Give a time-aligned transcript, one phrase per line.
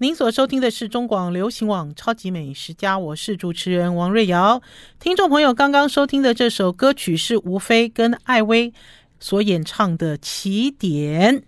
[0.00, 4.62] 您所收听的是中广流行网《超级美食家》，我是主持人王瑞瑶。
[5.00, 8.72] 听众朋友刚刚收听的这首歌曲是吴飞跟艾薇
[9.18, 11.38] 所演唱的《起点》。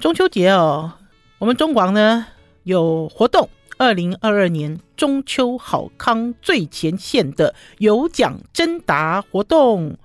[0.00, 0.92] 中秋节哦，
[1.40, 2.24] 我们中广呢
[2.62, 9.98] 有活动，二零二二年中秋好康最前线的有奖征答活动。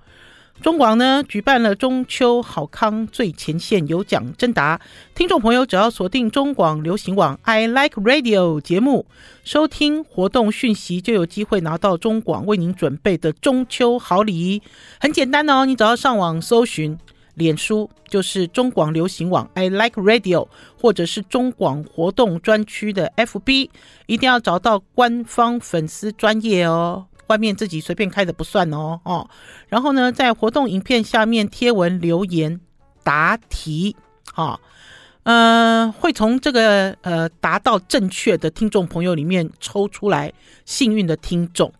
[0.62, 4.80] 中广呢举办了中秋好康最前线有奖征答，
[5.14, 9.04] 听众朋友只要锁定中广流行网 I Like Radio 节目，
[9.44, 14.62] 收听活动讯息，就有机会拿到中广为您准备的中秋好礼。
[14.98, 16.96] 很简单哦，你只要上网搜寻
[17.34, 20.48] 脸书，就是中广流行网 I Like Radio，
[20.80, 23.68] 或者是中广活动专区的 FB，
[24.06, 27.06] 一定要找到官方粉丝专页哦。
[27.28, 29.28] 外面自己随便开的不算哦哦，
[29.68, 32.60] 然后呢，在活动影片下面贴文留言
[33.02, 33.96] 答题，
[34.34, 34.58] 啊，
[35.24, 40.32] 呃，会从这个呃答到正确的听众朋友里面抽出来
[40.64, 41.72] 幸运的听众。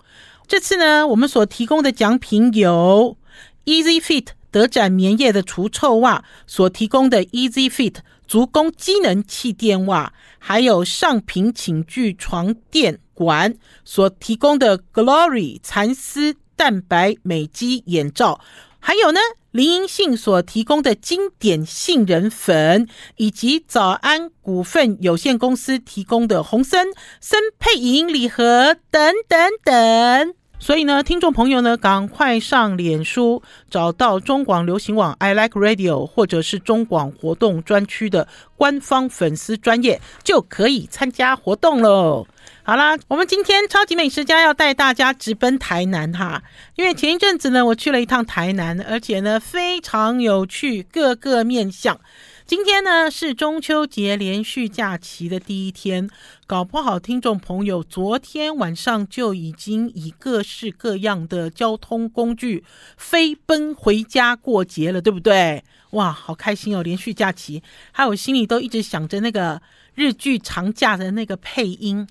[0.46, 3.16] 这次呢，我们所提供的奖品有
[3.64, 13.01] Easy Fit 德展棉业的除臭袜，所提供的 Easy Fit 足弓机能气垫袜，还有上品寝具床垫。
[13.15, 18.40] 馆所提供的 Glory 蚕丝蛋白美肌眼罩，
[18.79, 19.20] 还有呢，
[19.51, 26.87] 林银杏所提供的经典杏仁粉，以及早安股份有限公司提供的红参
[27.20, 30.35] 参配饮礼盒等等等。
[30.59, 42.27] 所以呢，听众朋友呢，赶快上脸书找到中广流行网 I Like Radio，或者是中广活动专区的官方粉丝专业，就可以参加活动喽。
[42.63, 46.43] 好啦，我们今天超级美食家要带大家直奔台南哈，
[46.77, 52.01] 因为前一阵子呢，我去了一趟台南，而且呢非常有趣，各个面向。
[52.46, 56.10] 今天呢是中秋节连续假期的第一天，
[56.46, 62.62] 搞不好听众朋友昨天晚上就已经以各式各样的交通工具
[62.98, 65.64] 飞奔回家过节了，对不对？
[65.92, 66.82] 哇，好开心哦！
[66.82, 69.62] 连续假期，还有心里都一直想着那个
[69.94, 72.06] 日剧长假的那个配音。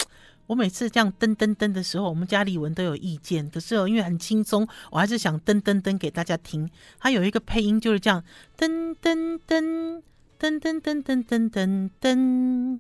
[0.48, 3.48] 我每次这样噔噔噔的时候，我们家李文都有意见。
[3.52, 6.68] 可是，因为很轻松，我还是想噔噔噔给大家听。
[7.00, 8.24] 它有一个配音就是这样，
[8.58, 10.02] 噔噔噔
[10.44, 12.78] 噔噔噔噔噔噔噔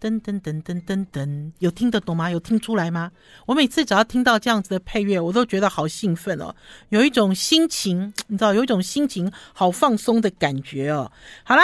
[0.00, 1.52] 噔噔噔噔噔。
[1.58, 2.30] 有听得懂吗？
[2.30, 3.12] 有听出来吗？
[3.44, 6.54] 我每次只要听到这样子的配乐我都觉得好兴奋哦。
[6.88, 11.12] 有一种心情你知道有一种心情好放松的感觉哦。
[11.44, 11.62] 好啦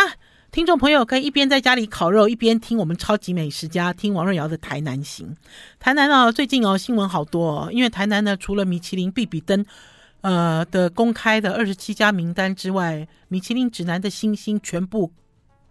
[0.51, 5.35] 听众朋友可以一边在家里烤肉一边听我们超级美食家听王瑞瑶的台南行。
[5.81, 9.65] 台南呢最近哦新闻好多哦因为台南呢除了米其林比比登
[10.21, 15.11] 呃的公开的二十七家名单之外米其林指南的星星全部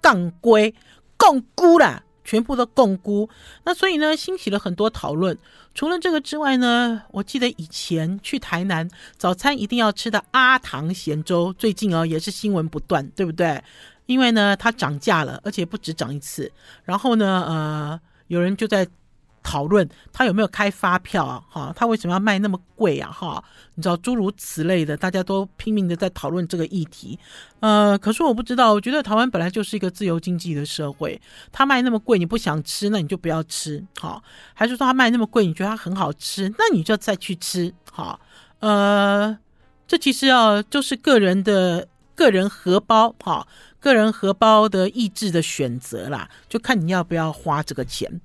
[0.02, 0.74] 杠归
[1.18, 3.30] 杠估啦，全部都共估。
[3.64, 5.38] 那所以呢，兴起了很多讨论。
[5.74, 13.64] 除了这个之外呢，我记得以前去台南早餐一定要吃的阿唐咸粥，最近哦也是新闻不断，对不对？
[14.08, 16.52] 因为呢，它涨价了，而且不止涨一次。
[16.84, 18.86] 然后呢，呃，有人就在
[19.44, 21.44] 讨论他有没有开发票啊？
[21.50, 23.12] 哈，他为什么要卖那么贵啊？
[23.12, 23.44] 哈，
[23.76, 27.18] 你知道诸如此类的，大家都拼命的在讨论这个议题。
[27.60, 31.20] 呃，可是我不知道，我觉得台湾本来就是一个自由经济的社会，
[31.52, 34.22] 他卖那么贵，你不想吃，那你就不要吃，哈。
[34.54, 38.20] 还是说他卖那么贵，你觉得它很好吃，那你就再去吃，哈。
[38.60, 39.38] 呃，
[39.88, 43.48] 这其实啊，就是个人的个人荷包，哈。
[43.80, 48.22] 个人荷包的意志的选择啦，就看你要不要花这个钱。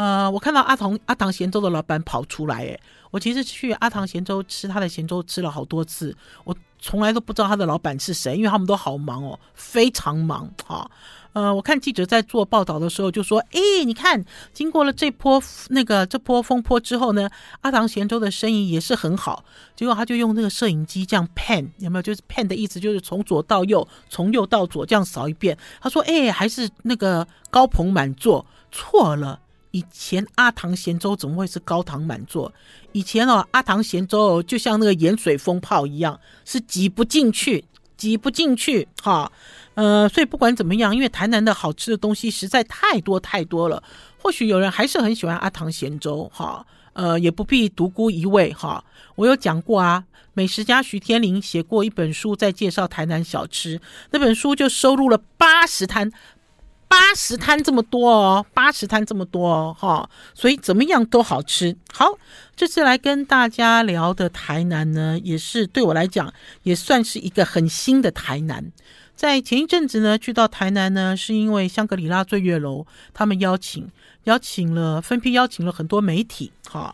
[0.00, 2.80] 呃，我看到阿唐阿唐咸粥的老板跑出来，哎，
[3.10, 10.90] 我其实去阿唐咸粥吃他的咸粥吃了好多次，我从来都不知道他的老板是谁，因为他们都好忙哦，非常忙，啊。
[11.34, 14.24] 呃，我看记者在做报道的时候就说：“诶，你看，
[14.54, 17.28] 经过了这波那个这波风波之后呢，
[17.60, 19.44] 阿唐咸粥的生意也是很好。
[19.76, 22.02] 结果他就用那个摄影机这样 pan，有没有？
[22.02, 25.58] 就是 pan 的意思就是从左到右，从右到左这样扫一遍。
[25.78, 28.46] 他说：诶，还是那个高朋满座。
[28.72, 29.40] 错了，
[29.70, 32.52] 以前阿唐咸粥怎么会是高堂满座？
[32.92, 37.64] 以前哦，阿唐咸粥就像那个盐水风炮一样，是挤不进去，
[37.96, 39.30] 挤不进去，哈。”
[39.74, 43.82] 呃，所以不管怎么样，因为台南的好吃的东西实在太多太多了。
[44.18, 48.84] 或许有人还是很喜欢阿唐咸粥，哈，呃，也不必独孤一味，哈。
[49.14, 53.80] 我有讲过啊，美食家徐天林写过一本书，在介绍台南小吃，
[54.10, 56.10] 那本书就收录了八十摊，
[56.90, 60.10] 八十摊这么多哦，八十摊这么多哦，哈。
[60.34, 61.76] 所以怎么样都好吃。
[61.92, 62.18] 好，
[62.56, 66.34] 这次来跟大家聊的台南呢，也是对我来讲
[66.64, 68.72] 也算是一个很新的台南。
[69.14, 72.84] 在前一阵子呢，去到台南呢，是因为香格里拉醉月楼
[73.14, 73.88] 他们邀请，
[74.24, 76.92] 邀请了分批邀请了很多媒体，哈，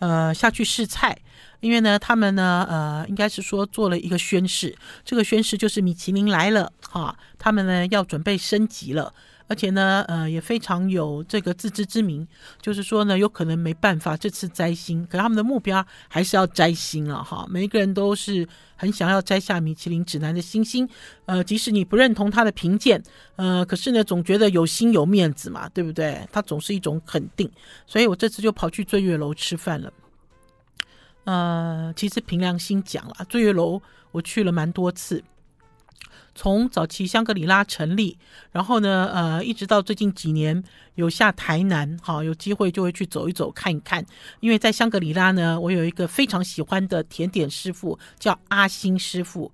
[0.00, 1.16] 呃，下去试菜。
[1.60, 9.12] 因为呢，他们呢，呃，应该是说做了一个宣誓，这个宣誓就是米其林来了，哈，他们呢要准备升级了，
[9.48, 12.26] 而且呢，呃，也非常有这个自知之明，
[12.60, 18.46] 就是说呢，有可能没办法这次摘星，可他们的目标还是要摘星了，哈，每一个人都是
[18.76, 20.88] 很想要摘下米其林指南的星星，
[21.26, 23.02] 呃，即使你不认同他的评鉴，
[23.36, 26.26] 呃，可是呢，总觉得有心有面子嘛，对不对？
[26.32, 27.50] 他总是一种肯定，
[27.86, 29.92] 所以我这次就跑去醉月楼吃饭了。
[31.24, 35.22] 呃，其实凭良心讲啦，醉月楼我去了蛮多次，
[36.36, 38.16] 从早期香格里拉成立，
[38.52, 40.62] 然后呢，呃，一直到最近几年
[40.94, 44.04] 有下台南，好，有机会就会去走一走看一看。
[44.40, 49.50] 因为在香格里拉呢，我有一个非常喜欢的甜点师傅，叫阿星师傅。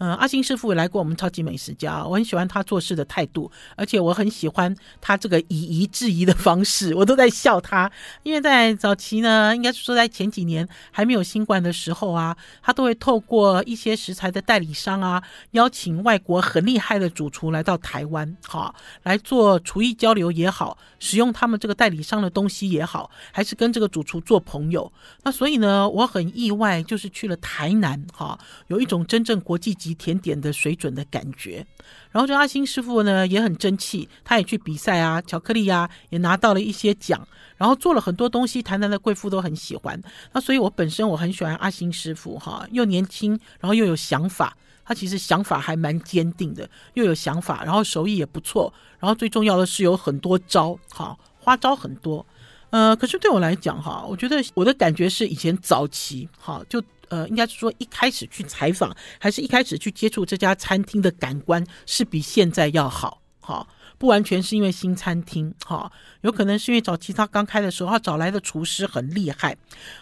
[0.00, 7.92] 嗯，阿星师傅也来过我们超级美食家，我很喜欢他做事的态度，而且我很喜欢他这个以夷制夷的方式，我都在笑他。
[8.22, 24.90] 因为在早期呢，应该是说在前几年还没有新冠的时候啊，他都会透过一些食材的代理商啊，邀请外国很厉害的主厨来到台湾，哈来做厨艺交流也好，使用他们这个代理商的东西也好，还是跟这个主厨做朋友。
[25.24, 28.38] 那所以呢，我很意外，就是去了台南，哈，
[28.68, 29.89] 有一种真正国际级。
[29.94, 31.66] 甜点的水准的感觉，
[32.10, 37.26] 然后这阿星师傅呢也很争气，他也去比赛啊，巧克力啊也拿到了一些奖，
[37.56, 40.00] 然后做了很多东西，台南的贵妇都很喜欢。
[40.32, 52.24] 那所以我本身我很喜欢阿星师傅哈，又年轻，然后又有想法，他其实想法还蛮坚定的，又有想法，然后手艺也不错，然后最重要的是有很多招，哈，花招很多。
[52.70, 56.82] 呃，可是对我来讲哈，我觉得我的感觉是以前早期哈就。
[57.10, 63.66] 呃，应该是说一开始去采访，还是一开始去接触这家餐厅的感官是比现在要好，哈，
[63.98, 65.90] 不完全是因为新餐厅，哈，
[66.22, 69.56] 有可能是因为早期他刚开的时候，他找来的厨师很厉害。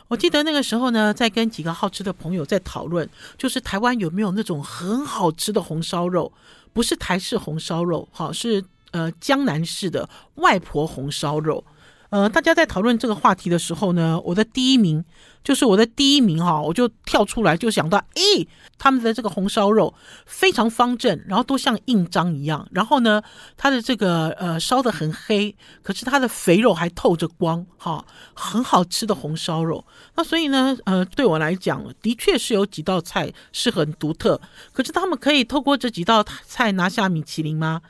[0.08, 6.32] 我记得那个时候呢，在跟几个好吃的朋友在讨论，就是台湾有没有那种很好吃的红烧肉，
[6.72, 11.64] 不是台式红烧肉，哈，是呃江南式的外婆红烧肉。
[12.10, 15.04] 呃，大家在讨论这个话题的时候呢，我的第一名
[15.44, 19.92] 就是我的第一名哈，我就跳出来就想到，诶，他们的这个红烧肉
[20.24, 23.22] 非常方正，然后都像印章一样，然后呢，
[23.58, 28.02] 它的这个呃烧得很黑，可是它的肥肉还透着光，哈，
[28.32, 29.84] 很好吃的红烧肉。
[30.16, 34.40] 那所以呢，呃，对我来讲，的确是有几道菜是很独特，
[34.72, 37.82] 可是他们可以透过这几道菜拿下米其林吗？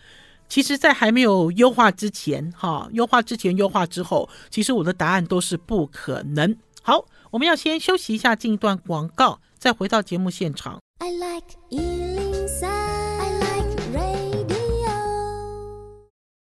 [0.49, 6.57] 其实，在还没有优化之前，哈，优化之前，优化之后，其实我的答案都是不可能。
[6.83, 10.79] 好，我们要先休息一下，进一段广告，再回到节目现场。
[11.01, 11.47] I like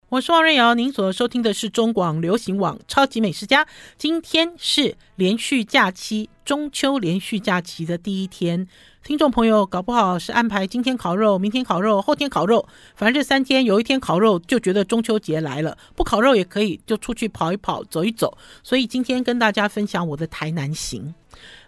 [0.09, 3.65] 我是王瑞瑶，您所收听的是中广流行网《超级美食家》。
[3.97, 8.67] 今天是连续假期，中秋连续假期的第一天。
[9.03, 15.75] 听众朋友，搞不好是安排今天烤肉，明天烤肉，后天烤肉，反正这三天有一天烤肉，就觉得中秋节来了。
[15.95, 18.37] 不烤肉也可以，就出去跑一跑，走一走。
[18.61, 21.15] 所以今天跟大家分享我的台南行。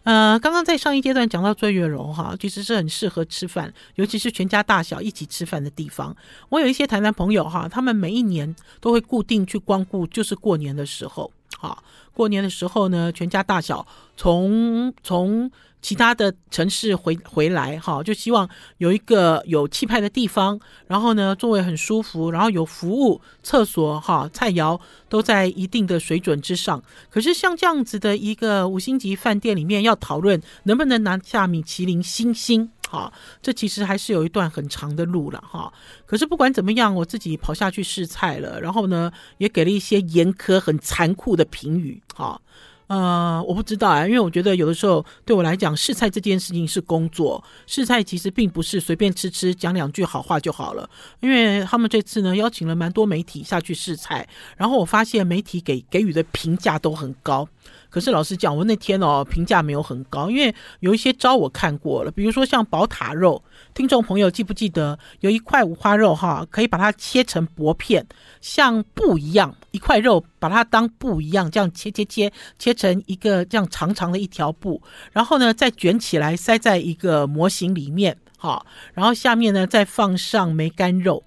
[0.07, 6.15] 呃，刚刚在上一阶段讲到醉月楼哈，其实是很适合吃饭，尤其是全家大小一起吃饭的地方。
[6.47, 11.83] 我有一些台南朋友哈，他们每一年都会固定去光顾，就是过年的时候，哈，
[12.13, 15.51] 过年的时候呢，全家大小从从。
[15.81, 26.83] 其他的城市回回来哈，就希望有一个有气派的地方，然后呢，座位很舒服，然后有服务，厕所哈，菜肴都在一定的水准之上。
[27.09, 35.71] 可是像这样子的一个五星级饭店里面，要讨论能不能拿下米其林星星，哈，这其实还是有一段很长的路了哈。
[36.05, 42.41] 可是不管怎么样，我自己跑下去试菜了，然后呢，也给了一些严苛、很残酷的评语，哈。
[42.87, 47.43] 呃，我不知道啊，因为我觉得有的时候对我来讲，试菜这件事情是工作。
[47.65, 50.89] 试菜其实并不是随便吃吃，讲两句好话就好了。
[51.19, 57.47] 因为他们这次呢，邀请了蛮多媒体下去试菜，然后我发现媒体给给予的评价都很高。
[57.89, 63.41] 可是老实讲，我那天哦评价没有很高，因为有一些招我看过了，比如说像宝塔肉，
[63.77, 68.03] 听众朋友记不记得有一块五花肉哈，可以把它切成薄片，
[68.41, 74.81] 像布一样，一块肉把它当布一样这样切切切，切成一个这样长长的一条布，
[75.11, 78.65] 然后呢再卷起来塞在一个模型里面，哈，
[78.95, 81.23] 然后下面呢再放上梅干肉，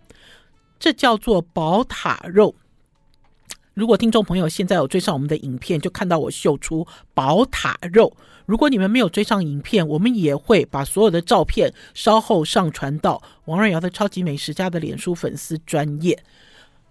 [0.81, 2.57] 这叫做宝塔肉。
[3.81, 8.15] 如果听众朋友现在有追上我们的影片，就看到我秀出宝塔肉。
[8.45, 16.23] 如果你们没有追上影片，我们也会把所有的照片稍后上传到王瑞瑶的超级美食家的脸书粉丝专页。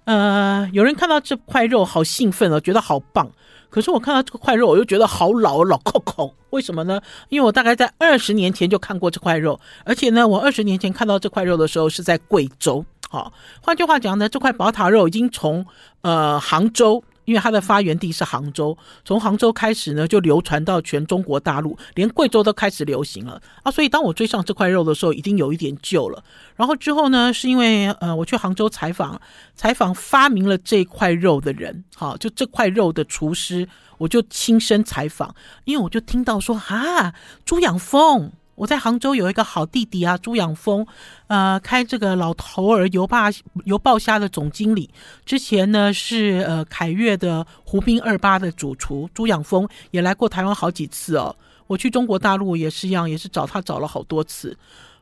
[0.05, 3.31] 呃，有人看到这块肉好兴奋哦，觉得好棒。
[3.69, 6.33] 可是我看到这块肉，我又觉得好老老扣扣。
[6.49, 6.99] 为什么呢？
[7.27, 12.83] 因为我大概在二十年前就看过这块肉，而且呢，我二十年前看到这块肉的时候是在贵州。
[13.09, 15.65] 好，换句话讲呢，这块宝塔肉已经从
[16.01, 17.03] 呃杭州。
[17.25, 18.75] 因为它的发源地是杭州，
[19.05, 23.69] 从杭州开始呢，就流传到全中国大陆，连贵州都开始流行了啊！
[23.69, 26.23] 所以当我追上这块肉的时候，已经有一点旧了。
[26.55, 29.21] 然后之后呢，是因为呃，我去杭州采访，
[29.53, 35.35] 采访发明了这块肉的人，好，就这块肉的厨师，我就亲身采访，
[35.65, 37.13] 因为我就听到说啊，
[37.45, 38.31] 朱养蜂。
[38.59, 40.85] 我在杭州有一个好弟弟啊，朱养峰，
[41.27, 43.29] 呃，开这个老头儿油霸
[43.63, 44.89] 油爆虾的总经理。
[45.25, 51.33] 之前呢是呃凯悦的湖滨二八的主厨，朱养峰也来过台湾好几次哦。
[51.67, 54.57] 我去中国大陆也是一样，也是找他找了好多次。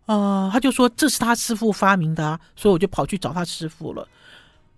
[0.06, 4.08] 呃，他就说这是他师傅发明的啊，所以我就跑去找他师傅了。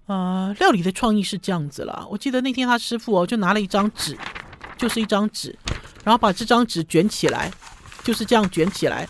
[0.06, 2.08] 呃，料理的创意是这样子了。
[2.10, 4.18] 我记得那天他师傅哦，就拿了一张纸，
[4.78, 5.54] 就是一张纸，
[6.06, 7.52] 然后把这张纸卷起来。
[8.04, 9.08] 就是这样卷起来，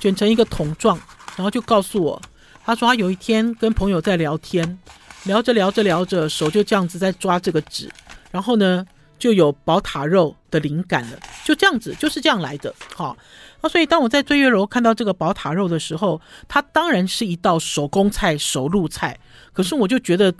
[0.00, 0.98] 卷成一个桶状，
[1.36, 2.20] 然后就告诉我，
[2.64, 4.78] 他说他有一天跟朋友在聊天，
[5.24, 7.90] 聊着聊着聊着，手就这样子在抓这个纸，
[8.30, 8.86] 然后呢
[9.18, 12.74] 就有宝塔肉的灵感了，就这样子，就是这样来的。
[12.94, 13.16] 好，
[13.60, 19.18] 那所以当我在醉月楼看到这个宝塔肉的时候，它当然是一道手工菜、手路菜，
[19.52, 20.32] 可是我就觉得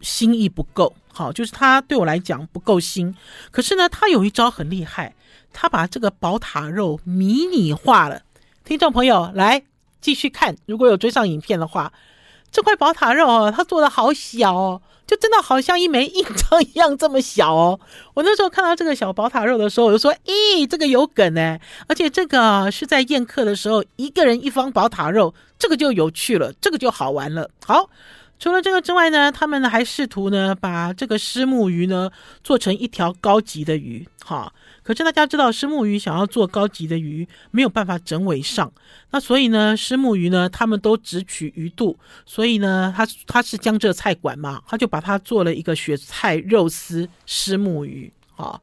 [0.00, 3.14] 心意不够，好，就是它对我来讲不够新。
[3.50, 5.14] 可是呢，它有一招很厉害。
[5.60, 8.22] 他把这个宝塔肉迷你化了，
[8.64, 9.64] 听众朋友来
[10.00, 10.56] 继续看。
[10.66, 11.92] 如果有追上影片的话，
[12.52, 17.80] 这块宝塔肉哦，它做的好小哦，就真的好像一枚印章一样这么小哦。
[18.14, 21.60] 我那时候看到这个小宝塔肉的时候，我就说：“咦，这个有梗哎！
[21.88, 27.90] 而且这个是在宴客的时候，一个人一方宝塔肉，这个就有趣了，这个就好玩了。”好。
[28.38, 32.10] 除了这个之外呢，他们呢还试图呢把这个虱目鱼呢
[32.44, 34.52] 做成一条高级的鱼，哈。
[34.84, 38.72] 可是大家知道，虱目鱼想要做高级的鱼，没有办法整尾上。
[39.10, 41.98] 那所以呢，虱目鱼呢，他们都只取鱼肚。
[42.24, 48.60] 所以呢，他他是江浙菜馆嘛，他就把它做了一个雪菜肉丝虱目鱼，哈。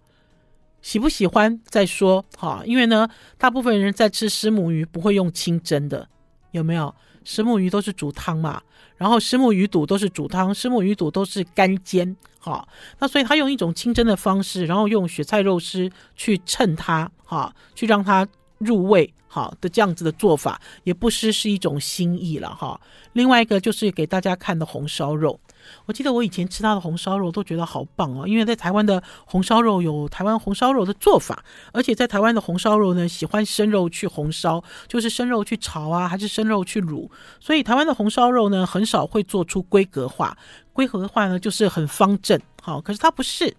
[0.81, 2.63] 喜不喜欢再说，哈。
[2.65, 6.07] 因为呢，大部分人在吃虱目鱼不会用清蒸的，
[6.51, 6.95] 有没有？
[7.23, 8.61] 虱目鱼都是煮汤嘛。
[8.97, 12.67] 然后石木鱼肚都是煮汤，石木鱼肚都是干煎，哈，
[12.99, 22.79] 那所以他用一种清蒸的方式，然后用雪菜肉丝去衬它，哈，去让它入味，好的这样子的做法，也不失是一种新意了，哈。
[23.13, 25.39] 另外一个就是给大家看的红烧肉。
[25.85, 40.37] 我记得我以前吃他的红烧肉都觉得好棒哦，因为在台湾的红烧肉有台湾红烧肉的做法，而且在台湾的红烧肉呢，喜欢生肉去红烧，就是生肉去炒啊，还是生肉去卤，所以台湾的红烧肉呢，很少会做出规格化。
[40.73, 43.55] 规格化呢，就是很方正，好，可是它不是，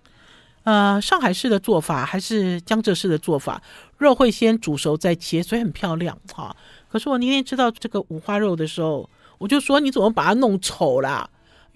[0.65, 3.63] 呃，上海式的做法还是江浙式的做法，
[3.97, 6.55] 肉会先煮熟再切，所以很漂亮，哈。
[6.91, 9.09] 可是我那天吃到这个五花肉的时候，
[9.39, 11.27] 我就说你怎么把它弄丑啦？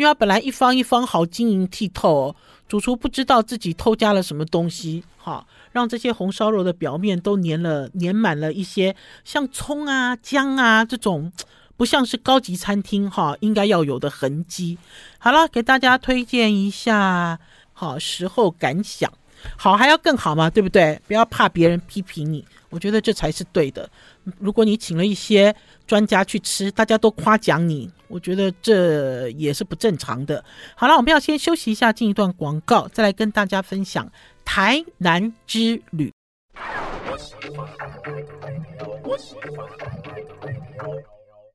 [0.00, 11.30] 因为它本来一方一方好晶莹剔透哦，主厨不知道自己偷加了什么东西，哈，让这些红烧肉的表面都粘了粘满了一些像葱啊、姜啊这种
[11.76, 14.78] 不像是高级餐厅哈应该要有的痕迹。
[15.18, 17.38] 好了，给大家推荐一下，
[17.74, 19.12] 好，时候感想，
[19.58, 20.98] 好还要更好嘛，对不对？
[21.06, 23.90] 不要怕别人批评你，我觉得这才是对的。
[24.38, 25.54] 如果你请了一些
[25.90, 30.44] 专家去吃，大家都夸奖你，我觉得这也是不正常的。
[30.76, 34.08] 好了，我们要先休息一下，进一段广告，再来跟大家分享
[34.44, 36.12] 台南之旅。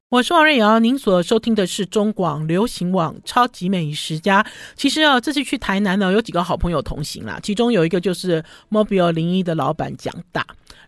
[0.09, 4.43] 我是王瑞瑶，您所收听的是中广流行网《超级美食家》。
[4.75, 10.45] 其实啊，这次去台南呢，有几个好朋友同行啦，其中有一个就是 Mobile 零一的老板蒋大。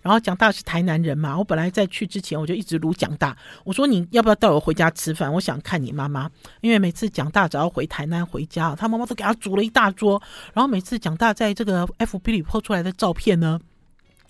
[0.08, 3.36] 然后蒋大是台南人嘛，我本来在去之前我就一直撸蒋大，
[3.66, 5.34] 我说你要不要带我回家吃饭？
[5.34, 10.22] 我想看你妈妈，因为每次蒋大只要回台南回家，他妈妈都给他煮了一大桌。
[10.54, 13.60] 然后每次蒋大在这个 FB 里 po 出来的照片呢。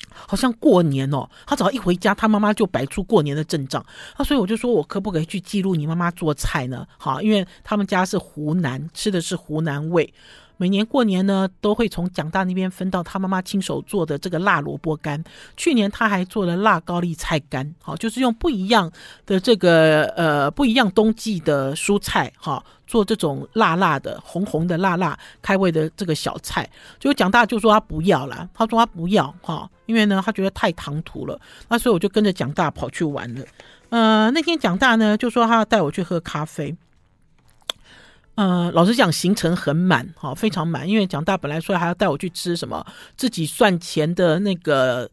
[0.09, 3.85] 好像过年哦，他只要一回家，他妈妈就摆出过年的阵仗。
[4.15, 6.87] 啊，所以我就说，我可不可以去记录你妈妈做菜呢？
[6.97, 10.11] 好，因为他们家是湖南，吃的是湖南味。
[10.57, 15.23] 每年过年呢，都会从蒋大那边分到他妈妈亲手做的这个辣萝卜干。
[15.55, 18.91] 去年他还做了辣高丽菜干，好，就是用不一样
[19.25, 26.67] 的这个呃不一样冬季的蔬菜，哈，做这种辣辣的红红的辣辣开胃的这个小菜。
[26.99, 31.39] 就蒋大就说他不要了，他说他不要哈，因为呢他觉得太唐突了。
[31.69, 33.45] 那所以我就跟着蒋大跑去玩了。
[33.89, 36.75] 呃，那天蒋大呢就说他要带我去喝咖啡。
[38.37, 40.87] 呃，老实讲，行程很满，哈，非常满。
[40.87, 45.09] 因为蒋大本来说还要带我去吃什么自己算钱的那个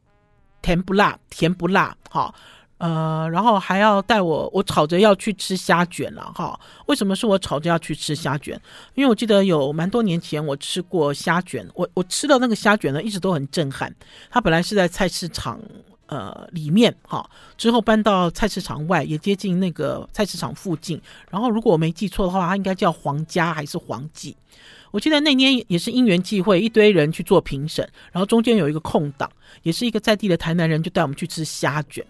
[0.61, 2.35] 甜不辣，甜不辣，哈。
[2.77, 6.59] 呃，然后还要带我，我吵着要去吃虾卷了哈。
[6.87, 8.61] 为什么是我吵着要去吃虾卷？
[8.93, 13.95] 因为我记得有蛮多年前我吃过虾卷，我我吃到那个虾卷呢，一直都很震撼。
[14.29, 15.59] 它本来是在菜市场
[16.15, 21.01] 呃里面哈，之后搬到菜市场外，也接近那个菜市场附近。
[21.31, 24.37] 然后如果我没记错的话，它应该叫皇家还是黄记？
[24.93, 29.29] 我记得那年也是因缘际会，一堆人去做评审，然后中间有一个空档，
[29.63, 32.07] 也是一个在地的台南人，就带我们去吃虾卷。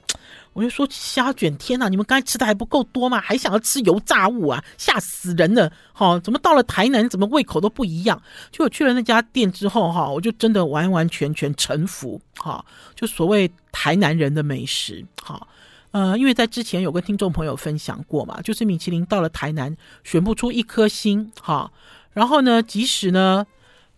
[0.55, 1.89] 我就说虾卷，天哪！
[1.89, 3.21] 你们刚才吃的还不够多吗？
[3.21, 4.65] 还想要吃油炸物啊？
[4.79, 5.71] 吓死人了！
[5.93, 8.23] 哈，怎么到了台南，怎么胃口都不一样？
[8.53, 15.45] 就我去了那家店之后，哈，我就真的完完全全臣服，哈，就所谓台南人的美食，哈，
[15.91, 21.71] 呃，因为在之前有跟听众朋友分享过嘛，就是米其林到了台南选不出一颗星，哈，
[22.13, 23.45] 然后呢，即使呢。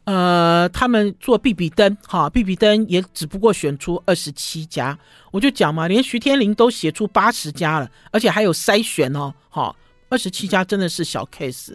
[0.07, 4.97] 呃，他们做必比登，哈，必比登也只不过选出二十七家，
[5.33, 9.75] 我就讲嘛，连徐天林都写出八十家了，而且还有筛选哦，哈，
[10.09, 11.75] 二十七家真的是小 case，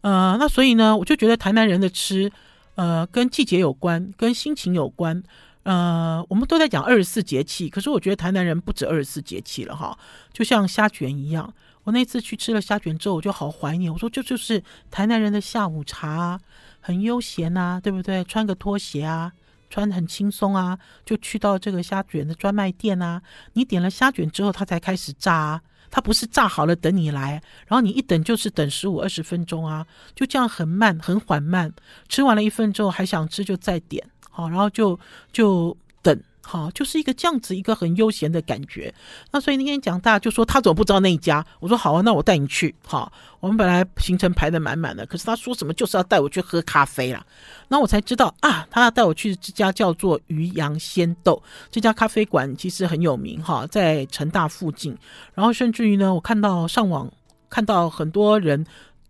[0.00, 2.32] 呃，那所以呢，我就觉得台南人的吃，
[2.76, 5.22] 呃，跟季节有关，跟心情有关，
[5.64, 9.98] 呃，我们都在讲二十四节气，可是我觉得台南人不止二十四节气了哈，
[10.32, 11.52] 就像虾卷一样，
[11.84, 16.40] 我那次去吃了虾卷之后，我就好怀念，我说这就是台南人的下午茶。
[16.80, 18.24] 很悠闲、啊，对不对？
[18.24, 19.32] 穿个拖鞋啊，
[19.68, 23.20] 穿很轻松啊，就去到这个虾卷的专卖店啊。
[23.52, 31.72] 你点了虾卷之后，他才开始炸啊，他不是炸好了等你来，然后你一等就是等十五二十分钟啊，就这样很慢很缓慢。
[32.08, 34.98] 吃完了一份之后还想吃就再点，好，然后就
[35.32, 36.18] 就等。
[36.50, 38.94] 好，就是一个这样子，一个很悠闲的感觉。
[39.30, 41.44] 那所以那天讲大就说他怎么不知道那一家？
[41.60, 42.74] 我说好啊，那我带你去。
[42.86, 47.22] 好，我们本来行程排得满满的，可是他说什么就是要带我去喝咖啡啦。
[47.68, 54.96] 那我才知道啊，他要带我去这家叫做渔阳鲜豆这家咖啡馆，其实很有名哈，在成大附近。
[55.34, 57.12] 然后甚至于呢，我看到上网
[57.50, 58.64] 看到很多人。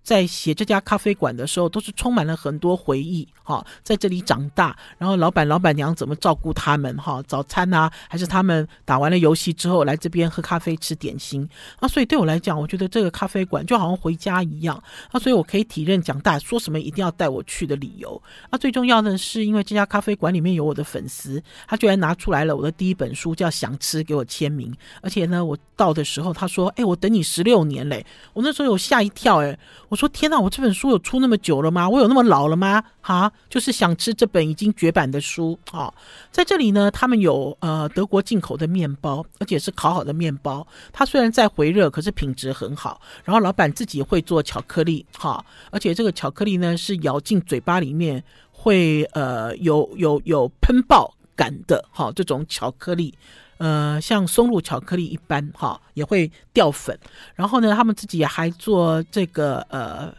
[0.08, 11.46] 在写这家咖啡馆的时候，都是充满了很多回忆哈，在这里长大，然后老板老板娘怎么照顾他们哈，早餐啊，还是他们打完了游戏之后来这边喝咖啡吃点心
[11.78, 18.18] 啊，所以对我来讲，我觉得这个咖啡馆就好像回家一样啊，所以我可以体认蒋大说什么一定要带我去的理由
[18.48, 18.56] 啊。
[18.56, 29.58] 最重要的是，因为这家咖啡馆里面有我的粉丝，他居然拿出来了我的第一本书叫《想吃》给我签名，而且呢，我到的时候他说：“哎，我等你十六年嘞。”我那时候有吓一跳哎，
[29.90, 29.97] 我。
[29.98, 31.88] 说天哪，我这本书有出那么久了吗？
[31.88, 32.84] 我有那么老了吗？
[33.00, 35.92] 哈，就是想吃这本已经绝版的书啊。
[36.30, 40.64] 在这里呢，他们有呃德国进口的面包，而且是烤好的面包。
[40.92, 43.00] 它虽然在回热，可是品质很好。
[43.24, 53.12] 然后老板自己会做巧克力哈，而且这个巧克力呢是咬进嘴巴里面会呃有有有喷爆感的哈，这种巧克力。
[53.58, 56.98] 呃，像松露巧克力一般，哈，也会掉粉。
[57.34, 60.12] 然后呢，他们自己还做这个呃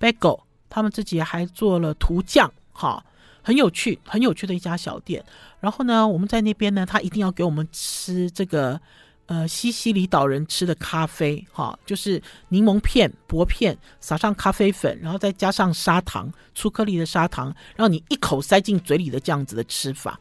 [0.00, 3.04] ，bagel，他们自己还做了涂酱，哈，
[3.42, 5.24] 很有趣，很有趣的一家小店。
[5.60, 8.80] 然后呢，我们在那边呢，他一定要给我们吃这个
[9.26, 20.18] 呃，西西里岛人吃的咖啡，哈，就是柠檬片薄片撒上咖啡粉，然后再加上砂糖，粗颗粒的砂糖，让你一口塞进嘴里的这样子的吃法。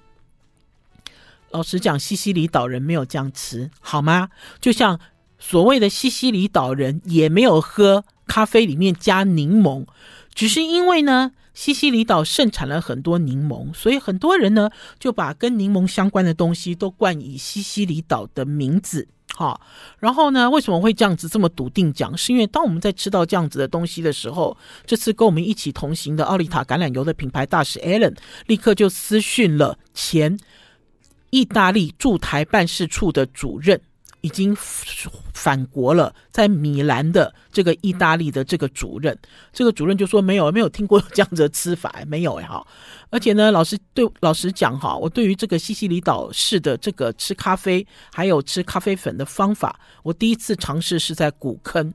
[1.52, 4.30] 老实讲，西西里岛人没有这样吃，好吗？
[4.60, 5.00] 就像
[5.40, 9.86] 所谓的西西里岛人也没有喝咖啡里面加柠檬，
[10.34, 19.08] 只是因为呢，西西里岛盛产了很多柠檬，所以很多人呢就把跟柠檬相关的东西都冠以西西里岛的名字。
[19.34, 19.62] 好，
[20.00, 22.18] 然后呢，为什么会这样子这么笃定讲？
[22.18, 28.16] 是因为当我们在吃到这样子的东西的时候，这次跟我们一起同行的奥利塔橄榄油的品牌大使 Alan
[28.48, 30.38] 立刻就私讯了前。
[31.30, 33.80] 意大利驻台办事处的主任
[34.22, 34.56] 已经
[35.34, 39.18] 返国了，在米兰的这个意大利的这个主任，
[39.54, 42.66] 这个主任就说没有没有听过这样子的吃法，没有哈。
[43.10, 51.94] 而且呢，老实对老实讲哈，我对于这个西西里岛式的这个吃咖啡还有吃咖啡粉的方法，我第一次尝试是在古坑。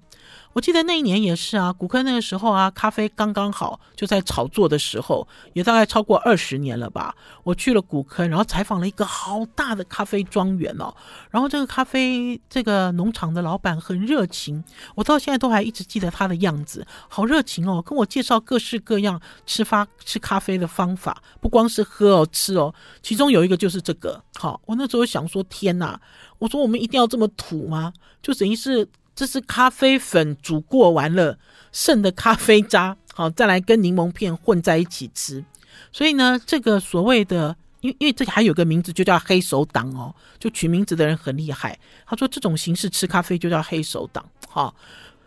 [0.53, 7.15] 我记得那一年也是啊，古坑那个时候啊，咖啡刚刚好，就在炒作的时候，也大概超过二十年了吧。
[7.43, 10.95] 我去了古坑，然后采访了一个好大的咖啡庄园哦。
[11.31, 14.63] 然后这个咖啡这个农场的老板很热情，
[14.95, 22.75] 我到现在都还一直记得他的样子，好热情哦，跟我介绍各式各样吃发吃咖啡的方法，不光是喝哦，吃哦。
[23.03, 25.99] 其中有一个就是这个，好，我那时候想说，天哪，
[26.39, 27.93] 我说我们一定要这么土吗？
[28.21, 28.87] 就等于是。
[29.15, 31.39] 这是咖啡粉煮过完了
[31.71, 35.45] 剩的咖啡渣， 好，再来跟柠檬片混在一起吃。
[35.93, 41.79] 所以呢，这个所谓的，因为因为这还有个名字就叫黑手党哦，就取名字的人很厉害。
[42.07, 44.75] 他说这种形式吃咖啡就叫黑手党，好，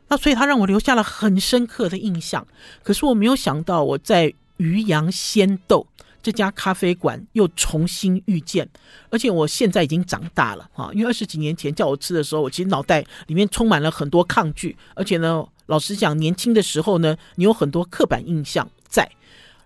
[0.08, 2.46] 那所以他让我留下了很深刻的印象。
[2.84, 5.88] 可是我没有想到我在鱼洋鲜豆。
[6.26, 8.68] 这家咖啡馆又重新遇见，
[9.12, 19.08] 而且我现在已经长大了哈，因为二十几年前叫我吃的时候，我其实脑袋里面充满了很多抗拒，而且呢，老实讲，年轻的时候呢，你有很多刻板印象在，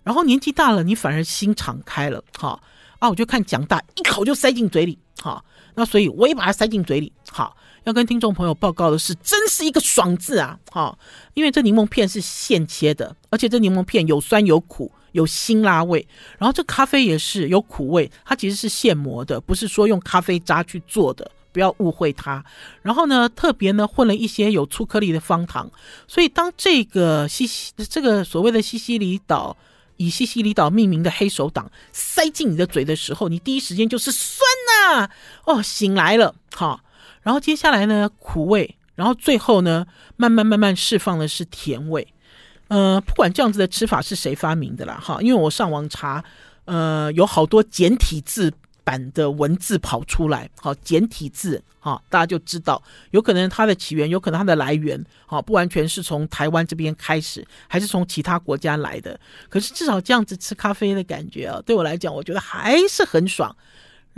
[0.04, 2.62] 然后年纪大了，你反而心敞开了哈
[3.00, 5.42] 啊，我就看蒋大一口就塞进嘴里哈，
[5.76, 7.56] 那所以我也把它塞进嘴里好。
[7.86, 10.60] 要跟听众朋友报告的是，真是一个爽字啊！
[10.70, 11.00] 哈，
[11.34, 16.08] 因为这柠檬片是现切的，而且这柠檬片有酸有苦，有辛辣味。
[16.38, 22.44] 然后这咖啡也是有苦味，它其实是现磨的，不是说用咖啡渣去做的，不要误会它。
[22.82, 25.70] 然后呢，特别呢混了一些有粗颗粒的方糖，
[26.08, 29.56] 所以当这个西西这个所谓的西西里岛
[29.98, 35.10] 以西西里岛命名的黑手党塞进你的嘴的时候，你第一时间就是酸呐、
[35.46, 36.82] 哦，醒来了，好。
[37.22, 42.08] 然后接下来呢，苦味，然后最后呢，慢慢慢慢释放的是甜味。
[42.70, 46.24] 呃，不管这样子的吃法是谁发明的啦，哈，因为我上网查，
[46.66, 48.54] 呃，有好多简体字
[48.84, 59.20] 版的文字跑出来，好，简体字，哈，大家就知道，有可能它的起源，有可能它的来源，好，不完全是从台湾这边开始，还是从其他国家来的。
[59.50, 63.56] 可是至少这样子吃咖啡的感觉啊，对我来讲，我觉得还是很爽。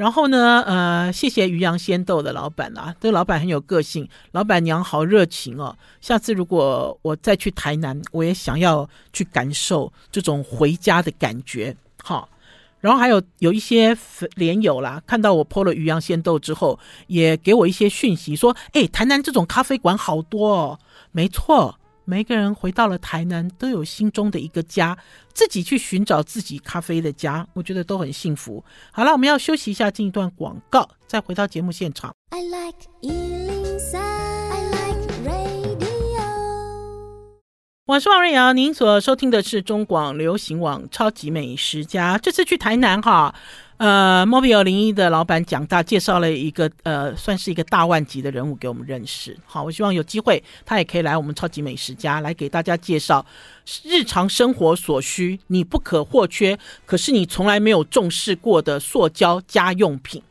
[0.02, 5.78] 然后呢，呃，谢谢鱼洋鲜豆的老板啊，这个老板很有个性，老板娘好热情哦。
[6.02, 11.78] 下次如果我再去台南，我也想要去感受这种回家的感觉。
[12.02, 12.28] 好，
[12.80, 13.96] 然后还有有一些
[14.34, 20.80] 连友啦，看到我 po 了鱼洋鲜豆之后，也给我一些讯息说，哎，台南这种咖啡馆好多哦。
[21.12, 21.78] 没错。
[22.04, 24.98] 每个人回到了台南，都有心中的一个家，
[25.34, 28.64] 自己去寻找自己咖啡的家，我觉得都很幸福。
[28.92, 32.14] 好了，我们要休息一下，进一段广告，再回到节目现场。
[32.32, 35.52] I like 103, I like radio。
[37.86, 42.18] 我是王瑞瑶，您所收听的是中广流行网《超级美食家》。
[42.20, 43.36] 这次去台南哈。
[43.82, 49.36] 呃，Mobile 01的老板蒋大介绍了一个呃，算是一个大腕级的人物给我们认识。
[49.44, 53.26] 好，我希望有机会他也可以来我们超级美食家来给大家介绍
[53.84, 60.22] 日常生活所需你不可或缺，可是你从来没有重视过的塑胶家用品。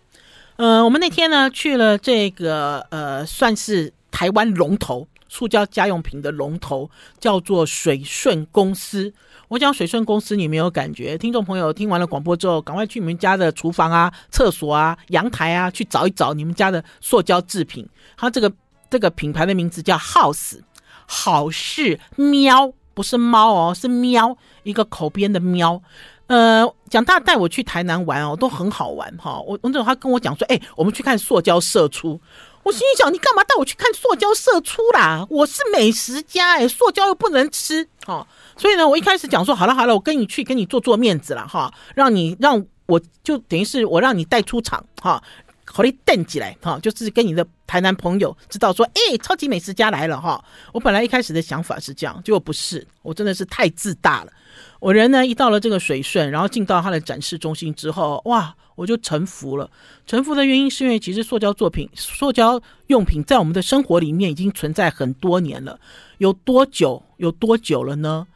[0.55, 6.91] 呃，我们那天呢去了这个呃，算是台湾龙头塑胶家用品的龙头，
[7.21, 9.15] 叫做水顺公司。
[9.49, 11.17] 我讲水顺公司，你没有感觉？
[11.17, 17.89] 听众朋友听完了广播之后，赶快去你们家的厨房啊、厕所啊、阳台啊，去找一找你们家的塑胶制品。
[18.17, 18.53] 它这个
[18.91, 20.59] 这个品牌的名字叫 House，
[21.07, 25.81] 好事喵，不是猫哦，是喵，一个口边的喵。
[26.27, 29.41] 呃，蒋大带我去台南玩哦，都很好玩哈。
[29.41, 32.21] 我那时候他跟我讲说，哎，我们去看塑胶射出。
[32.63, 35.27] 我心想，你干嘛带我去看塑胶射出啦？
[35.31, 38.27] 我是美食家哎，塑胶又不能吃哦。
[38.57, 45.23] 所以呢，我一开始讲说好了好了，我跟你去，跟你做做面子了哈，让你让我就等于是我让你带出场哈，
[45.65, 50.45] 好你瞪起来哈，就是跟你的台南朋友知道说，哎，超级美食家来了哈。
[50.73, 54.33] 我本来一开始的想法是这样，结果不是，我真的是太自大了。
[54.79, 59.71] 我人呢一到了这个水顺，然后进到他的展示中心之后，哇，我就臣服了。
[60.07, 65.79] 臣服的原因是因为其实塑胶作品、塑胶用品在我们的生活里面已经存在很多年了，
[66.17, 67.03] 有多久？
[67.19, 68.27] 有多久了呢？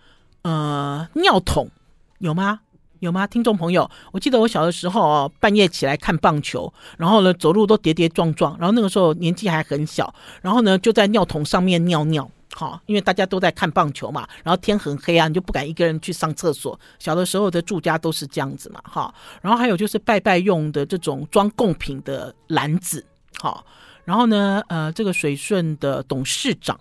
[0.43, 1.71] 呃，尿桶
[2.19, 2.61] 有吗？
[2.99, 3.27] 有吗？
[3.27, 16.79] 听众朋友，我记得我小的时候哦，半夜起来看棒球，然后呢走路都跌跌撞撞，然后那个时候年纪还很小，然后呢就在尿桶上面尿尿，好，因为大家都在看棒球嘛，然后天很黑啊，你就不敢一个人去上厕所。
[16.99, 23.05] 小的时候的住家都是这样子嘛，哈，然后还有就是拜拜用的这种装贡品的篮子，
[23.39, 23.67] 好，
[24.05, 26.79] 然后呢，呃，这个水顺的董事长。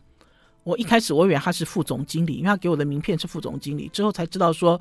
[0.63, 4.79] 我一开始我以为他是副总经理，因为他给我的名片是副总经理，之后才知道说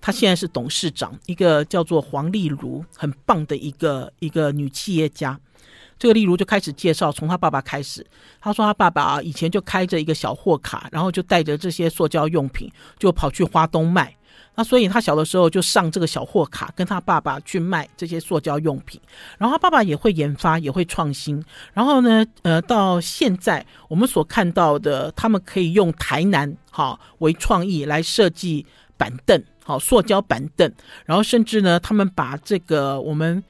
[0.00, 5.38] 他现在是董事长，一个叫做黄丽如，很棒的一个一个女企业家。
[5.98, 8.06] 这个例如就开始介绍，从他爸爸开始，
[8.40, 14.14] 他说他爸爸啊以前就开着一个小货卡，然后就带着这些塑胶用品就跑去花东卖。
[14.54, 19.00] 那所以他小的时候就上这个小货卡，跟他爸爸去卖这些塑胶用品。
[19.38, 21.40] 然后他爸爸也会研发，也会创新。
[21.72, 30.72] 然后呢，呃，到现在我们所看到的，他们可以用台南好为创意来设计板凳，好塑胶板凳。
[31.04, 33.42] 然后甚至呢，他们把这个我们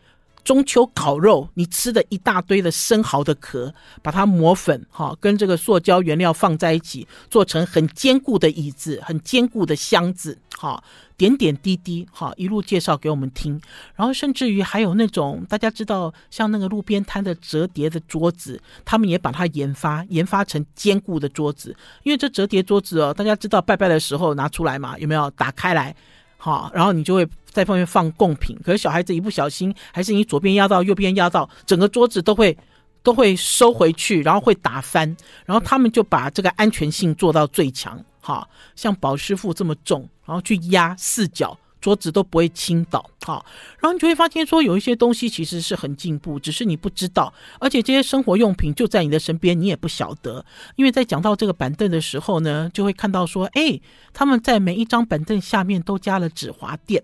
[0.45, 10.83] 中秋烤肉，你吃的一大堆的生蚝的壳，把它磨粉，哈，跟这个塑胶原料放在一起，做成很坚固的椅子，很坚固的箱子，哈，
[11.17, 13.61] 点点滴滴，哈，一路介绍给我们听。
[13.95, 21.77] 然后甚至于还有那种大家知道，像那个路边摊的折叠的桌子，他们也把它研发，研发成坚固的桌子。
[22.05, 25.31] 因为这折叠桌子哦，大家知道拜拜的时候拿出来嘛，有没有？
[25.33, 25.95] 打开来。
[26.39, 28.57] 好，然后你就会在旁边放贡品。
[28.65, 32.57] 可是小孩子一不小心，还是你左边压到，右边压到，整个桌子都会
[33.03, 35.17] 都会收回去，然后会打翻。
[35.45, 41.59] 然后他们就把这个安全性做到最强，哈，像宝师傅这么重，然后去压四角。
[41.89, 43.47] 桌子都不会倾倒，好，
[43.81, 50.45] 然后你就会发现说有一些东西其实是很进步，只是你不知道，而且这些生活用品就在你的身边，你也不晓得。
[50.77, 53.81] 因为在讲到这个板凳的时候呢，就会看到说，哎，
[54.13, 57.03] 他们在每一张板凳下面都加了止滑垫。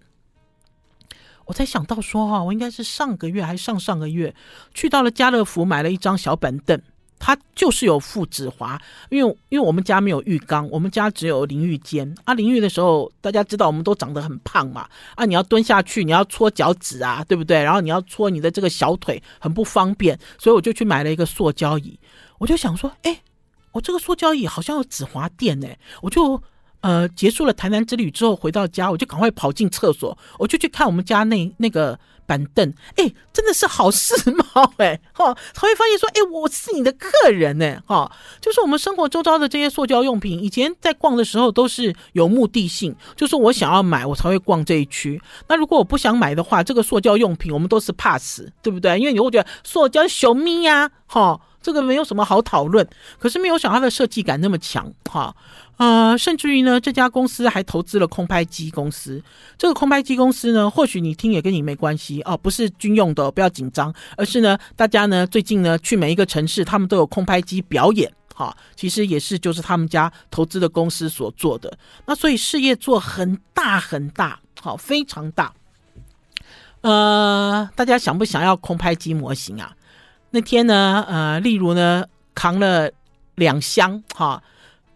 [1.47, 4.35] 我才想到说，哈，我应该是上个月还是上上个月
[4.75, 6.79] 去到了家乐福买了一张小板凳。
[7.27, 12.35] 它就是有附止滑，因为因为我们家没有浴缸，我们家只有淋浴间啊。
[12.35, 17.63] 淋浴的时候，大家知道我们都长得很胖嘛，啊，你要蹲下去，你要搓脚趾啊，对不对？
[17.63, 21.99] 然后你要搓你的这个小腿，很不方便，所以我就去买了一个塑胶椅。
[22.37, 23.19] 我就想说，哎，
[23.73, 25.69] 我这个塑胶椅好像有止滑垫呢，
[26.03, 26.39] 我就
[26.83, 31.99] 呃结束了台南之旅之后回到家，我就赶快跑进厕所，我就去看我们家那那个。
[32.27, 38.11] 板凳，哎，真的是好时髦哎， 哈，他会发现说，哎，我是你的客人呢，哈，
[38.41, 45.21] 就是我们生活周遭的这些塑胶用品，以前在逛的时候都是有目的性，就是我想要买，我才会逛这一区。
[45.49, 48.99] 那如果我不想买的话，这个塑胶用品我们都是 pass，对不对？
[48.99, 51.41] 因为你会觉得塑胶小咪呀，哈。
[51.65, 52.87] 这个没有什么好讨论，
[53.19, 55.35] 可是没有想到它的设计感那么强哈，
[55.79, 59.23] 呃，甚至于呢，这家公司还投资了空拍机公司。
[59.57, 71.77] 这个空拍机公司呢，或许你听也跟你没关系哦，不是军用的，不要紧张，而是呢，大家呢最近呢去每一个城市，他们都有空拍机表演哈，其实也是就是他们家投资的公司所做的。
[72.07, 75.53] 那所以事业做很大很大，好，非常大。
[76.81, 79.75] 呃，大家想不想要空拍机模型啊？
[80.31, 82.91] 那天呢，呃，例如呢，扛了
[83.37, 84.43] 两箱哈，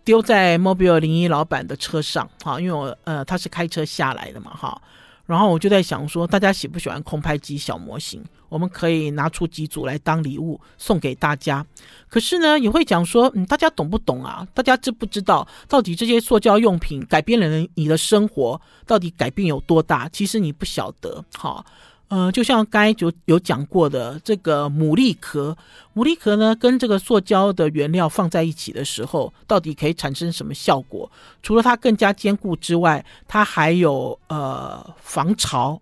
[0.04, 4.83] 丢在 Mobile 零一老板的车上哈，因为我呃他是开车下来的嘛哈，
[5.28, 8.24] 然后我就在想说，大家喜不喜欢空拍机小模型？
[8.48, 11.64] 我们可以拿出几组来当礼物送给大家。
[12.08, 14.48] 可是呢，也会讲说，嗯，大家懂不懂啊？
[14.54, 20.08] 大家知不知道到底这些塑胶用品改变了你的生活，到底改变有多大？
[20.08, 21.62] 其实你不晓得哈。
[22.09, 25.55] 呃，就像刚才就有讲过的，这个牡蛎壳，
[25.94, 31.11] 牡蛎壳呢，跟这个塑胶的原料放在一起的时候，到底可以产生什么效果？
[31.42, 35.79] 除了它更加坚固之外，它还有呃防潮、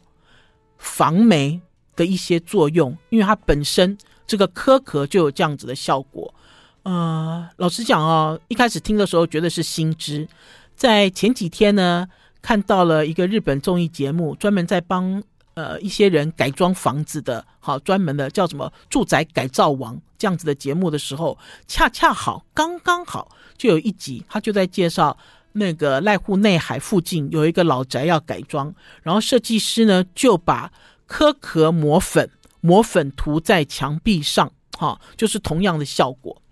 [0.78, 1.60] 防霉
[1.94, 6.34] 的一些作用，因为它本身这个壳壳就有这样子的效果。
[6.82, 10.26] 呃，老实讲哦，一开始听的时候觉得是新知，
[10.74, 12.08] 在前几天呢，
[12.42, 15.22] 看到了一个日本综艺节目，专门在帮。
[15.56, 25.16] 呃，一些人改装房子的，好专门的叫什么“住宅改造王”这样子的节目的时候，恰恰好刚刚好就有一集，他就在介绍
[25.52, 30.70] 那个濑户内海附近有一个老宅要改装，然后设计师呢就把
[31.06, 36.42] 壳壳磨粉，磨粉涂在墙壁上，哈，就是同样的效果。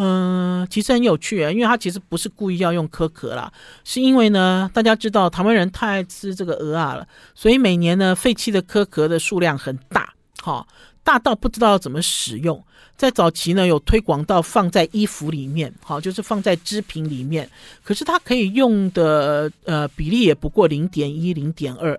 [0.00, 10.68] 嗯，其实很有趣啊，因为他其实不是故意要用壳壳啦，是因为呢，大家知道台湾人太爱吃这个蚵仔了，所以每年呢废弃的壳壳的数量很大，好、
[11.02, 12.64] 大到不知道怎么使用。
[12.96, 17.50] 在早期呢，有推广到放在衣服里面，好、就是放在织品里面，
[17.82, 21.98] 可是它可以用的呃比例也不过零点一、零点二，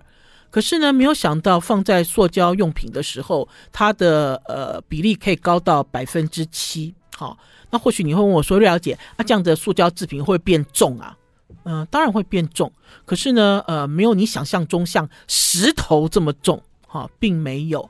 [0.49, 7.37] 可是呢，没有想到放在塑胶用品的时候，它的呃比例可以高到百分之七，好、
[7.69, 11.15] 那或许你会问我说：“了解，那、这样的塑胶制品会变重啊？”
[11.63, 12.71] 嗯、当然会变重。
[13.05, 17.89] 可是呢，呃，没有你想象中像石头这么重，哈、并没有。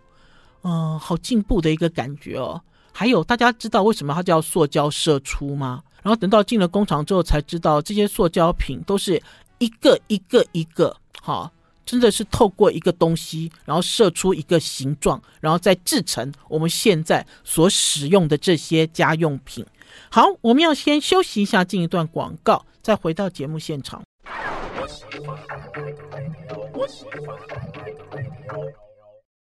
[0.64, 2.62] 嗯、好进步的一个感觉哦。
[2.92, 5.82] 还有，大家知道为什么它叫塑胶射出吗？
[6.02, 9.22] 然后等到进了工厂之后，才知道这些塑胶品都是
[9.60, 11.50] 一个一个一个，哈、
[11.90, 19.66] 真的是透过一个东西，然后射出一个形状，然后再制成我们现在所使用的这些家用品。
[20.12, 24.04] 好，我们要先休息一下，进一段广告，再回到节目现场。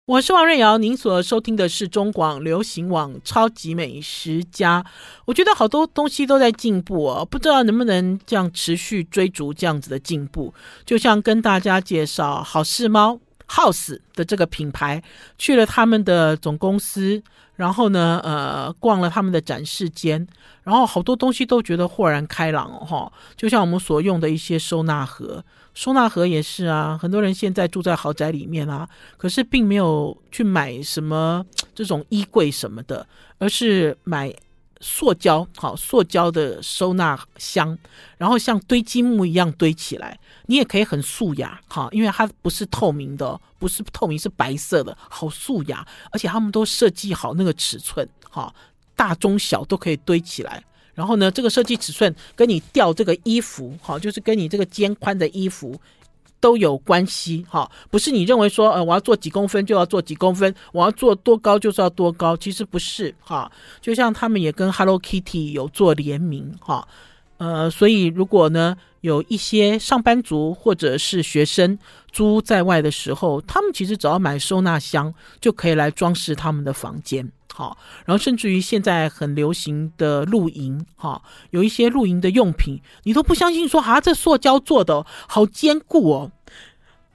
[0.06, 4.80] 我是王瑞瑶，您所收听的是中广流行网《超级美食家》。
[5.24, 10.54] 我觉得好多东西都在进步哦，不知道能不能这样持续追逐这样子的进步。
[10.84, 15.02] 就像跟大家介绍好事猫，House 的这个品牌，
[15.38, 17.22] 去了他们的总公司，
[17.54, 20.26] 然后呢，呃，逛了他们的展示间，
[20.62, 33.06] 然后好多东西都觉得豁然开朗哦，哈，就像我们所用的一些收纳盒，收纳盒也是啊，很多人现在住在豪宅里面啊，可是并没有去买什么这种衣柜什么的，
[33.38, 34.34] 而是买。
[34.80, 37.76] 塑胶好，塑胶的收纳箱，
[38.18, 48.54] 然后像堆积木一样堆起来，你也可以很素雅哈，因为它不是透明的，不是透明，是白色的，好素雅，而且他们都设计好那个尺寸哈，
[48.94, 50.62] 大中小都可以堆起来。
[50.94, 55.78] 然后呢，这个设计尺寸跟你吊这个衣服哈，就是跟你这个肩宽的衣服。
[56.40, 63.50] 都有关系哈，不是你认为说呃我要做几公分就要做几公分，我要做多高就是要多高，其实不是哈。
[63.80, 66.86] 就像他们也跟 Hello Kitty 有做联名哈，
[67.38, 71.78] 呃，所以如果呢有一些上班族或者是学生
[72.12, 77.30] 租在外的时候，他们其实只要买收纳箱就可以来装饰他们的房间。
[77.56, 86.30] 好，然后甚至于现在很流行的露营，哈，有一些露营的用品，你都不相信说啊，这塑胶做的好坚固哦。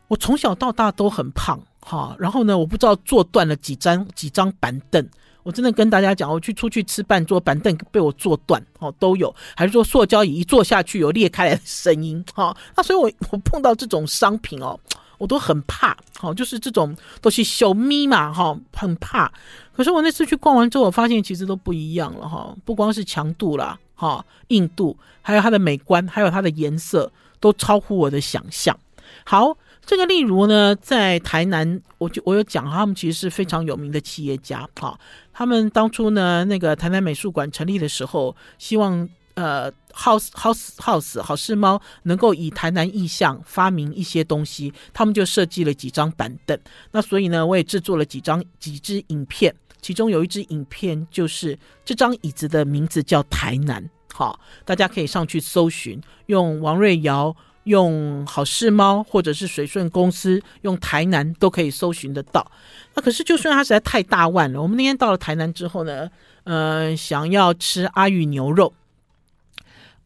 [0.07, 5.07] 我从小到大都很胖，哈，然后呢，我不知道坐断了几张几张板凳，
[5.43, 14.79] 我真的跟大家讲，我去出去吃饭，桌板凳被我坐断，哦，都有，还是说塑胶椅一坐下去有裂开来的声音，哈，那所以我我碰到这种商品哦。
[15.21, 19.31] 我都很怕，好，就是这种都是小咪嘛，哈，很怕。
[19.71, 28.75] 可是我那次去逛完之后，我发现其实都不一样了，哈，不光是强度啦，哈，硬度，还有它的美观，还有它的颜色，都超乎我的想象。
[29.23, 29.55] 好，
[29.85, 34.99] 这个例如呢，在台南，我就我有讲，他们其实是非常有名的企业家，哈，
[35.31, 39.07] 他们当初呢，那个台南美术馆成立的时候，希望。
[39.41, 46.55] 呃，House House House 好事猫能够以台南意象发明一些东西，他们就设计了几张板凳。
[46.91, 53.89] 那所以呢，我也制作了几张几支影片，其中有一支影片就是这张椅子的名字叫台南。
[54.13, 62.51] 好，大家可以上去搜寻，用王瑞瑶、用好事猫或者是水顺公司用台南都可以搜寻得到。
[62.93, 66.09] 那可是就算它实在太大腕了，我们那天到了台南之后呢，
[66.43, 68.71] 呃，想要吃阿裕牛肉。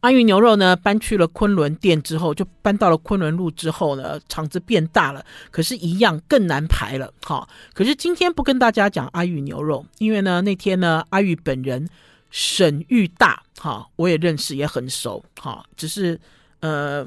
[0.00, 7.12] 阿玉牛肉呢，搬去了昆仑店之后，就搬到了昆仑路之后呢，场子变大了，可是，一样更难排了。
[7.24, 11.88] 好，可是今天不跟大家讲阿玉牛肉，因为呢，那天呢，阿玉本人
[12.30, 16.20] 沈玉大，哈，我也认识，也很熟，哈，只是
[16.60, 17.04] 呃，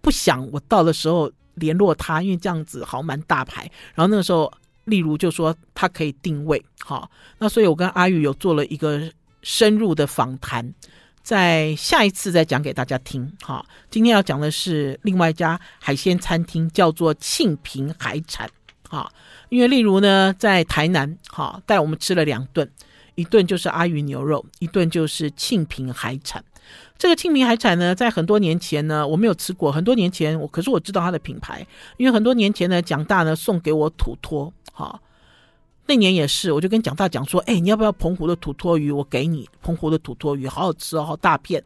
[0.00, 3.68] 不想我到的时候联络他，因为这样子好蛮大牌。
[3.94, 4.52] 然后那个时候，
[4.84, 9.10] 例如就说他可以定位，哈，那所以我跟阿玉有做了一个
[9.42, 10.72] 深入的访谈。
[11.22, 13.64] 在下一次再讲给大家听，哈。
[13.90, 18.50] 今天要讲的是另外一家海鲜餐厅，叫做庆平海产，
[18.88, 19.10] 哈。
[19.48, 22.68] 因为例如呢，在台南，哈，带我们吃了两顿，
[23.14, 26.44] 一顿就是阿裕牛肉，一顿就是庆平海产。
[26.98, 29.70] 这个庆平海产呢，在很多年前呢，我没有吃过。
[29.70, 31.64] 很多年前，我可是我知道它的品牌，
[31.98, 35.00] 因为很多年前呢，蒋大呢送给我土托，哈。
[35.86, 38.90] 那年也是，我就跟蒋大讲说：“哎，你要不要澎湖的土托鱼？
[38.90, 41.62] 我给你澎湖的土托鱼，好好吃哦，好大片。”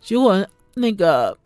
[0.00, 1.36] 结果那个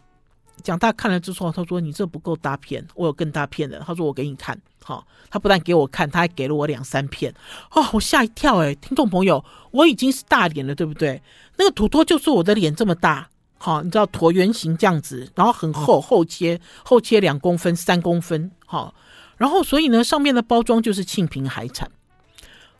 [0.62, 7.32] 蒋大看了之后，他说：“你这不够大片，我有更大片的。”他说：“我给你看。”好，他不但给我看，他还给了我两三片。
[7.72, 8.74] 哦，我吓一跳哎！
[8.76, 11.22] 听众朋友，我已经是大脸了，对不对？
[11.56, 13.28] 那个土托就是我的脸这么大，
[13.58, 18.94] 好，你知道椭圆形这样子，然后很厚，厚切，厚切两公分、三公分，好，
[19.36, 21.88] 然后所以呢，上面的包装就是庆平海产。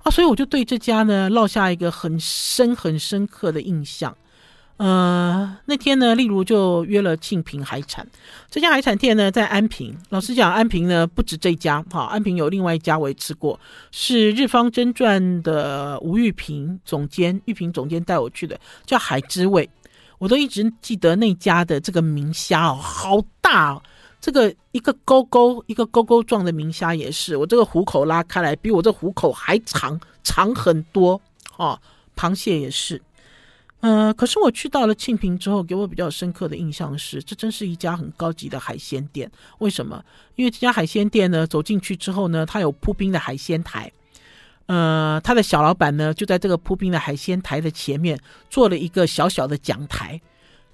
[0.03, 4.17] 啊，所以我就对这家呢落下一个很深很深刻的印象。
[4.79, 8.07] 呃，那天呢，例如就约了庆平海产
[8.51, 9.95] 这家海产店呢，在安平。
[10.09, 13.61] 老实讲，安平呢不止这家，哈，安平有另外一家我也吃过，
[13.91, 19.69] 是日方真传的吴玉平总监，玉平总监带我去的，叫海之味。
[20.17, 23.83] 我都一直记得那家的这个明虾哦，好大哦。
[24.20, 31.20] 这个一个钩钩一个钩钩状的明虾也是，我这个虎口拉开来，比我这虎口还长，长很多。
[31.56, 31.78] 哦，
[32.16, 33.02] 螃蟹也是，
[33.80, 39.31] 呃，可是我去到了庆平之后，给我比较深刻的印象是，这真是一家很高级的海鲜店。
[39.58, 40.02] 为什么？
[40.37, 43.92] 因为这家海鲜店呢，走进去之后呢，它有铺冰的海鲜台，
[44.66, 48.18] 呃，他的小老板呢，就在这个铺冰的海鲜台的前面
[48.48, 50.18] 做了一个小小的讲台，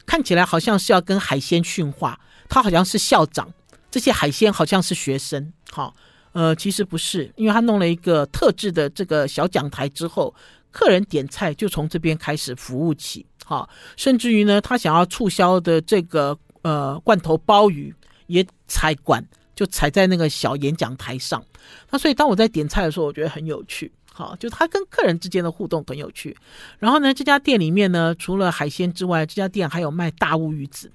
[0.07, 2.19] 看起来好像是要跟海鲜训话。
[2.49, 3.53] 他好像是校长，
[3.91, 5.93] 这些海鲜好像是学生，好，
[6.31, 10.33] 呃，其实不是，因为他弄了一个特制的这个小讲台之后，
[10.71, 17.93] 客人点菜就从这边开始服务起，好，甚至于呢，他想要促销的这个呃罐头鲍鱼
[18.29, 19.27] 也踩管
[19.57, 21.45] 就踩在那个小演讲台上。
[21.91, 23.91] 那所以当我在点菜的时候，我觉得很有趣。
[24.17, 26.35] 好，就他跟客人之间的互动很有趣。
[26.79, 30.91] 然后呢，这家店里面呢，除了海鲜之外，这家店还有卖大乌鱼子，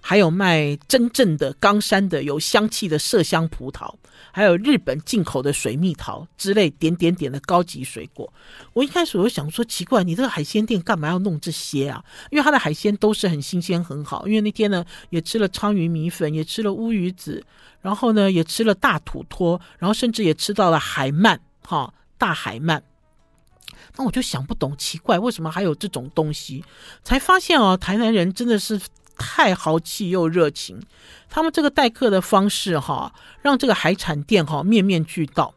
[0.00, 3.94] 还有卖真正的冈山的有香气的麝香葡萄，
[4.32, 8.32] 还有日本进口的水蜜桃之类点点点的高级水果。
[8.72, 12.04] 我一开始我想说，奇怪，你这个海鲜店干嘛要弄这些啊？
[12.32, 14.26] 因为它的海鲜都是很新鲜很好。
[14.26, 17.40] 因为那天呢，也吃了鲳鱼米粉，也吃了乌鱼子，
[17.82, 21.94] 然后呢，也吃了大土托，然后甚至也吃到了海鳗，哈。
[22.18, 22.80] 大海鳗，
[23.96, 26.64] 那我就想不懂，奇怪为什么还有这种东西？
[27.02, 28.80] 才发现哦，台南人真的是
[29.16, 30.80] 太豪气又热情。
[31.28, 33.12] 他们这个待客的方式哈，
[33.42, 35.54] 让这个海产店哈面面俱到。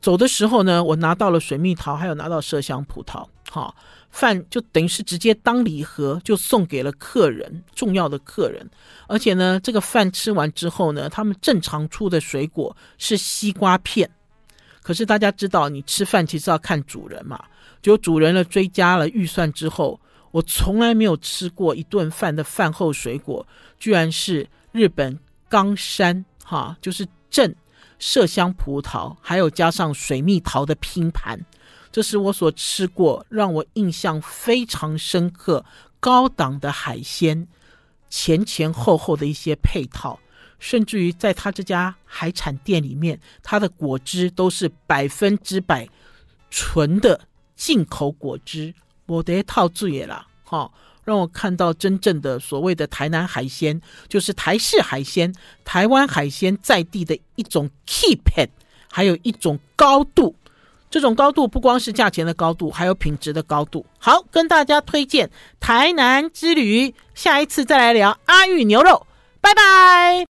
[0.00, 3.74] 走的时候呢，我拿到了水蜜桃，还有拿到麝香葡萄，哈，
[4.10, 8.68] 饭就等于是直接当礼盒就送给了客人，重要的客人。
[9.08, 14.10] 而且呢，这个饭吃完之后呢，他们正常出的水果是西瓜片。
[14.86, 17.44] 可是大家知道，你吃饭其实要看主人嘛。
[17.82, 23.44] 就主人了追加了预算之后，我从来没有吃过一顿饭的饭后水果，
[23.80, 25.18] 居然是日本
[25.48, 27.52] 冈山哈，就是镇
[27.98, 31.36] 麝香葡萄，还有加上水蜜桃的拼盘。
[31.90, 35.64] 这是我所吃过让我印象非常深刻、
[35.98, 37.48] 高档的海鲜，
[38.08, 40.20] 前前后后的一些配套。
[40.58, 45.88] 甚至于在他这家海产店里面，他的果汁都是百分之百
[46.50, 47.20] 纯的
[47.54, 48.74] 进口果汁，
[49.06, 50.70] 我得套注意了哈，
[51.04, 55.34] 让我看到真正的所谓的台南海鲜，就是台式海鲜、
[55.64, 58.48] 台湾海鲜在地的一种 keep，
[58.90, 60.34] 还有一种高度。
[60.88, 63.84] 这种高度不光是价钱的高度，还有品质的高度。
[63.98, 65.28] 好，跟大家推荐
[65.58, 69.06] 台南之旅，下一次再来聊阿玉牛肉，
[69.40, 70.24] 拜拜。